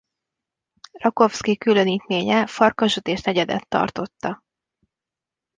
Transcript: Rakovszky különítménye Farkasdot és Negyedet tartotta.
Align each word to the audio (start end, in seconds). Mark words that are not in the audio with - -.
Rakovszky 0.91 1.57
különítménye 1.57 2.47
Farkasdot 2.47 3.07
és 3.07 3.21
Negyedet 3.21 3.67
tartotta. 3.67 4.41